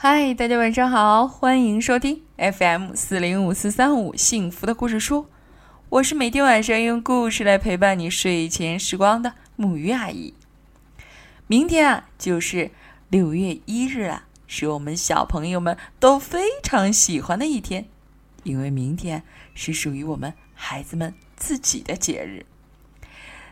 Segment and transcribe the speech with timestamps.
[0.00, 5.26] 嗨，大家晚上好，欢迎收听 FM 四零五四三五幸福的故事书。
[5.88, 10.32] 我是每天晚上用故事来陪伴你睡前时光的木鱼阿姨。
[11.48, 12.70] 明天啊，就是
[13.08, 17.84] 六月一日了，是我们小朋友们都非常喜欢的一天，
[18.44, 22.46] 因为明天是属于我们孩子们自己的节日。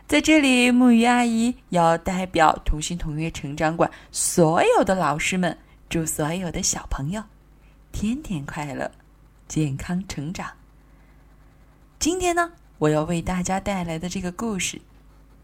[0.07, 5.57] 在这里，木鱼阿姨要代表同心同悦成长馆所有的老师们。
[5.89, 7.23] 祝所有的小朋友
[7.93, 8.91] 天天快乐，
[9.47, 10.51] 健康成长。
[11.97, 14.81] 今天呢，我要为大家带来的这个故事，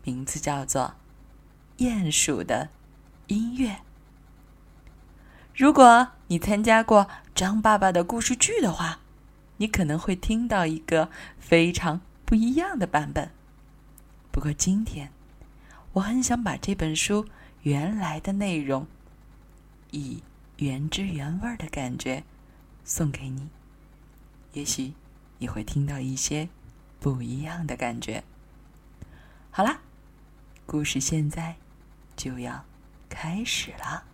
[0.04, 0.96] 名字叫做
[1.82, 2.68] 《鼹鼠的
[3.28, 3.70] 音乐》。
[5.56, 9.00] 如果你参加过张爸爸的故事剧的话，
[9.58, 13.32] 你可能会听到一个非常不一样的版本。
[14.30, 15.10] 不过今天，
[15.94, 17.26] 我很想把这本书
[17.62, 18.86] 原来的内容
[19.92, 20.22] 以。
[20.64, 22.24] 原汁原味的感觉，
[22.86, 23.50] 送给你。
[24.54, 24.94] 也许
[25.38, 26.48] 你会听到一些
[27.02, 28.24] 不一样的感觉。
[29.52, 29.82] 好啦，
[30.66, 31.58] 故事现在
[32.16, 32.64] 就要
[33.10, 34.06] 开始了。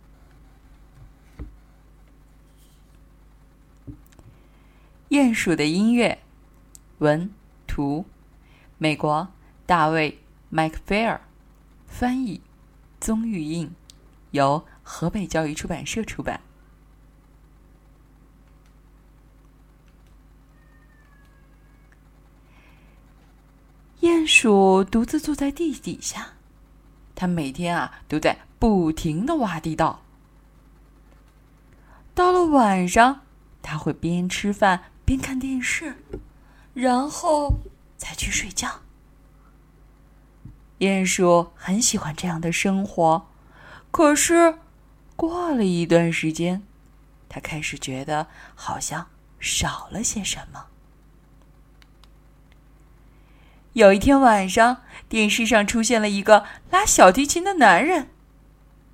[5.10, 6.18] 鼹鼠的音乐，
[6.98, 7.30] 文
[7.68, 8.06] 图，
[8.76, 9.28] 美国
[9.66, 10.10] 大卫·
[10.48, 11.20] 麦克菲尔，
[11.86, 12.40] 翻译，
[12.98, 13.72] 宗玉印，
[14.32, 14.66] 由。
[14.92, 16.40] 河北教育出版社出版。
[24.00, 26.32] 鼹鼠独自坐在地底下，
[27.14, 30.02] 他每天啊都在不停的挖地道。
[32.12, 33.20] 到了晚上，
[33.62, 36.02] 他会边吃饭边看电视，
[36.74, 37.54] 然后
[37.96, 38.80] 再去睡觉。
[40.80, 43.28] 鼹鼠很喜欢这样的生活，
[43.92, 44.58] 可是。
[45.20, 46.62] 过了一段时间，
[47.28, 50.68] 他开始觉得好像少了些什么。
[53.74, 54.78] 有一天晚上，
[55.10, 58.08] 电视上出现了一个拉小提琴的男人，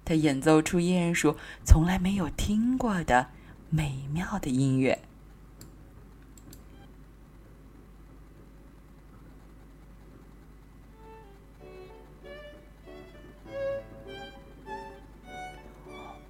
[0.04, 3.28] 他演奏出鼹鼠从来没有听过的
[3.70, 5.06] 美妙的音乐。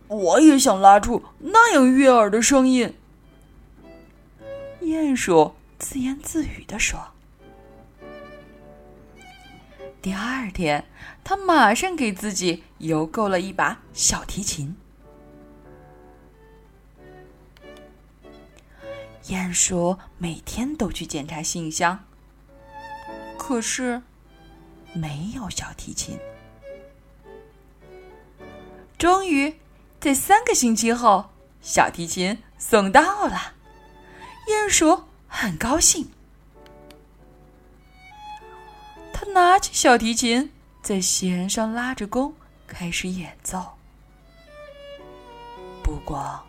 [0.08, 2.94] 我也想拉出那样悦耳的声音。
[4.80, 7.08] 鼹鼠自言自语的说。
[10.00, 10.84] 第二天，
[11.24, 14.76] 他马上给自己邮购了一把小提琴。
[19.24, 22.04] 鼹鼠每天都去检查信箱，
[23.36, 24.00] 可是
[24.92, 26.16] 没有小提琴。
[28.96, 29.52] 终于。
[30.06, 31.30] 在三个星期后，
[31.60, 33.54] 小提琴送到了，
[34.46, 36.12] 鼹鼠很高兴。
[39.12, 42.32] 他拿起小提琴，在弦上拉着弓，
[42.68, 43.72] 开始演奏。
[45.82, 46.40] 不过，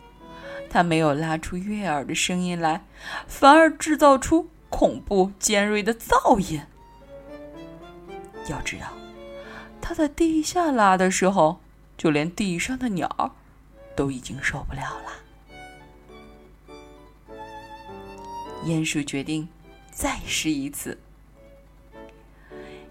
[0.69, 2.85] 他没有拉出悦耳的声音来，
[3.25, 6.62] 反而制造出恐怖尖锐的噪音。
[8.47, 8.85] 要知道，
[9.81, 11.59] 他在地下拉的时候，
[11.97, 13.31] 就连地上的鸟儿。
[13.97, 15.12] 都已经受不了了。
[18.63, 19.50] 鼹鼠决定
[19.91, 21.00] 再试一次。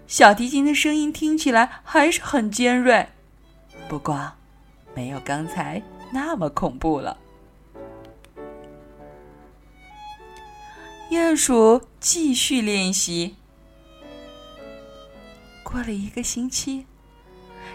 [0.05, 3.07] 小提琴的声音听起来还是很尖锐，
[3.87, 4.33] 不过
[4.93, 5.81] 没有刚才
[6.11, 7.17] 那么恐怖了。
[11.09, 13.35] 鼹鼠继续练习。
[15.63, 16.85] 过了一个星期，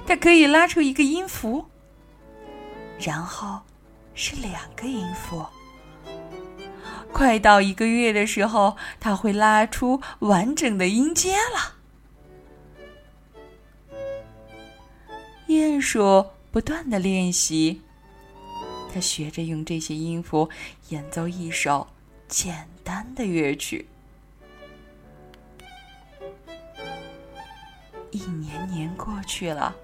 [0.07, 1.67] 它可以拉出一个音符。
[3.05, 3.61] 然后
[4.15, 5.45] 是两个音符。
[7.13, 11.77] 快到一个月的时候，他会拉出完整的音阶了。
[15.49, 17.83] 鼹鼠不断的练习，
[18.95, 20.49] 他学着用这些音符
[20.89, 21.87] 演奏一首
[22.29, 23.87] 简单的乐曲。
[28.11, 29.75] 一年年过去了。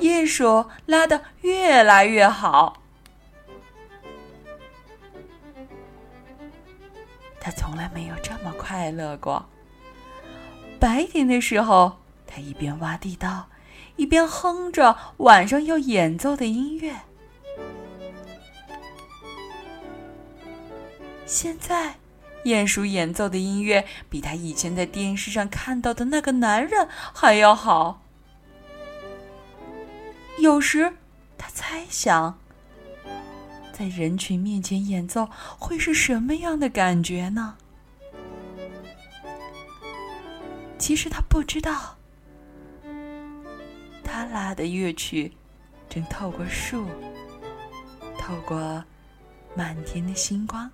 [0.00, 2.82] 鼹鼠拉的越来越好，
[7.40, 9.44] 他从来没有这么快乐过。
[10.80, 13.46] 白天的时候，他一边挖地道，
[13.96, 16.94] 一边哼着晚上要演奏的音乐。
[21.24, 21.94] 现在，
[22.44, 28.02] 鼹鼠演奏的音乐比他以前在电视上看到的那个男人还要好。
[30.38, 30.92] 有时，
[31.38, 32.38] 他猜想，
[33.72, 37.56] 在人群面前演奏会是什么样的感觉呢？
[40.78, 41.96] 其实他不知道，
[44.02, 45.32] 他拉的乐曲
[45.88, 46.86] 正透过树，
[48.18, 48.82] 透过
[49.54, 50.68] 满天的星光，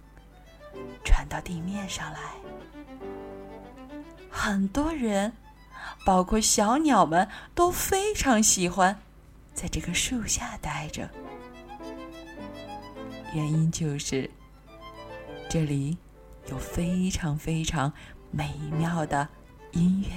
[1.05, 2.21] 传到地面上来。
[4.31, 5.31] 很多人，
[6.07, 8.99] 包括小鸟们，都非常喜欢
[9.61, 11.11] 在这个树下待着。
[13.35, 14.31] 原因就是，
[15.51, 15.99] 这里
[16.49, 17.93] 有非常非常
[18.31, 19.27] 美妙的
[19.73, 20.11] 音乐。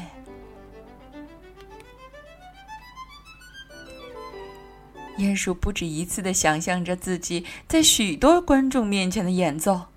[5.17, 9.88] 鼹鼠不止一次的想象着自己在许多观众面前的演奏，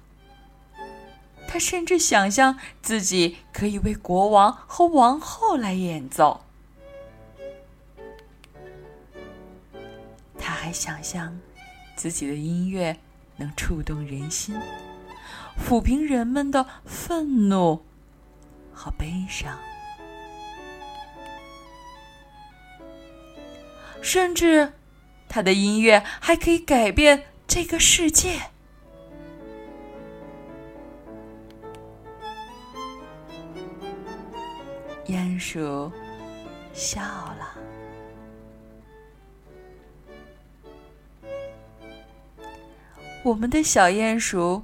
[1.47, 6.41] 他甚至想象自己可以为国王和王后来演奏。
[10.75, 11.35] 想象。
[11.97, 12.99] 自己的音乐
[13.37, 14.59] 能触动人心，
[15.57, 17.85] 抚平人们的愤怒
[18.73, 19.57] 和悲伤，
[24.03, 24.73] 甚至
[25.29, 28.41] 他的音乐还可以改变这个世界。
[35.07, 35.93] 鼹鼠
[36.73, 37.57] 笑了。
[43.25, 44.63] 我们的小鼹鼠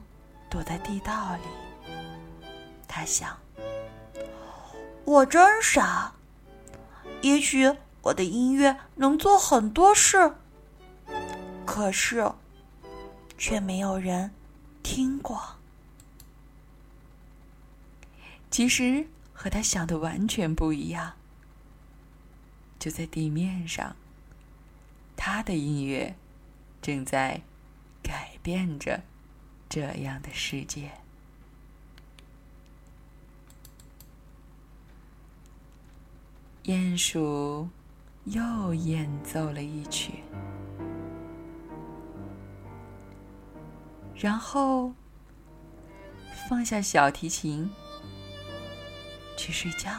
[0.51, 1.43] 躲在地道里，
[2.87, 3.39] 他想
[5.07, 6.13] ：“我真傻，
[7.23, 10.35] 也许我的音乐能做很多事，
[11.65, 12.31] 可是
[13.39, 14.31] 却没有人
[14.83, 15.57] 听过。”
[18.51, 21.15] 其实和他想的完全不一样。
[22.79, 23.97] 就在地面上，
[25.17, 26.15] 他的音乐
[26.83, 27.41] 正在。
[28.03, 29.03] 改变着
[29.69, 30.91] 这样的世界。
[36.65, 37.69] 鼹鼠
[38.25, 40.23] 又演奏了一曲，
[44.15, 44.93] 然后
[46.49, 47.69] 放下小提琴
[49.37, 49.91] 去睡觉。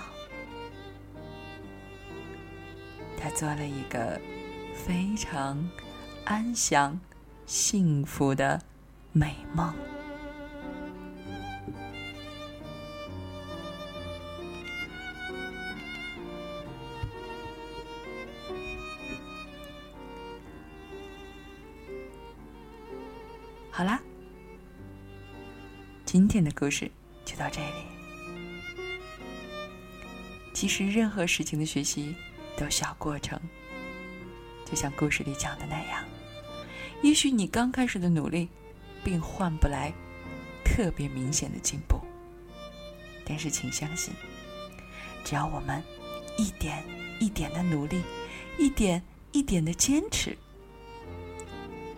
[3.17, 4.19] 他做了一个
[4.73, 5.67] 非常
[6.25, 6.97] 安详。
[7.45, 8.61] 幸福的
[9.11, 9.73] 美梦。
[23.69, 23.99] 好啦，
[26.05, 26.91] 今天的故事
[27.25, 27.67] 就到这里。
[30.53, 32.13] 其实，任何事情的学习
[32.55, 33.39] 都需要过程，
[34.65, 36.03] 就像故事里讲的那样。
[37.01, 38.49] 也许你刚开始的努力，
[39.03, 39.91] 并换不来
[40.63, 41.99] 特别明显的进步，
[43.25, 44.13] 但是请相信，
[45.23, 45.81] 只要我们
[46.37, 46.83] 一点
[47.19, 48.01] 一点的努力，
[48.57, 49.01] 一点
[49.31, 50.37] 一点的坚持，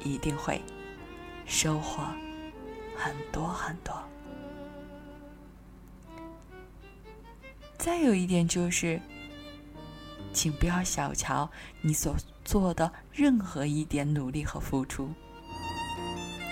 [0.03, 0.61] 一定会
[1.45, 2.03] 收获
[2.95, 3.93] 很多很多。
[7.77, 9.01] 再有一点就是，
[10.33, 11.49] 请不要小瞧
[11.81, 12.15] 你所。
[12.45, 15.09] 做的任何一点努力和付出，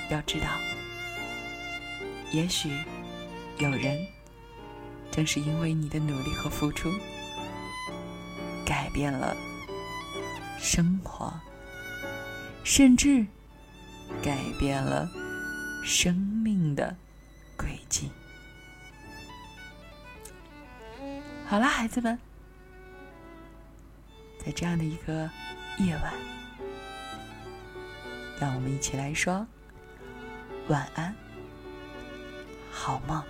[0.10, 0.48] 要知道，
[2.31, 2.69] 也许
[3.57, 4.07] 有人
[5.11, 6.90] 正是因为你的努力和付出，
[8.66, 9.35] 改变了
[10.57, 11.33] 生活，
[12.64, 13.26] 甚至
[14.23, 15.09] 改变了
[15.83, 16.95] 生命的
[17.57, 18.09] 轨迹。
[21.45, 22.18] 好了，孩子们，
[24.44, 25.30] 在这样的一个。
[25.78, 26.14] 夜晚，
[28.40, 29.48] 让我们一起来说
[30.68, 31.16] 晚安，
[32.69, 33.24] 好梦。